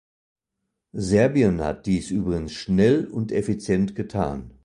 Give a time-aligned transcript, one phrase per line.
[0.95, 4.49] Serbien hat dies übrigens schnell und effizient getan.